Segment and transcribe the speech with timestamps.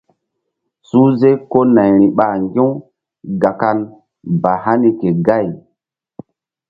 [0.87, 2.67] Suhze ko nayri ɓa ŋgi̧-u
[3.41, 3.79] gakan
[4.41, 5.47] ba hani ke gay.